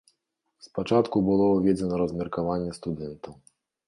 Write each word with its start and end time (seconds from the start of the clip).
Спачатку 0.67 1.21
было 1.27 1.45
ўведзена 1.49 1.99
размеркаванне 2.03 2.73
студэнтаў. 2.79 3.37